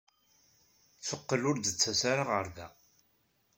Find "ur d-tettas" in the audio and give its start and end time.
1.49-2.01